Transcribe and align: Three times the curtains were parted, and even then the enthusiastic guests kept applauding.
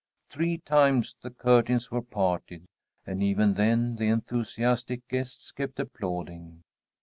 Three 0.31 0.57
times 0.57 1.15
the 1.21 1.29
curtains 1.29 1.91
were 1.91 2.01
parted, 2.01 2.65
and 3.05 3.21
even 3.21 3.53
then 3.53 3.97
the 3.97 4.07
enthusiastic 4.07 5.07
guests 5.07 5.51
kept 5.51 5.79
applauding. 5.79 6.63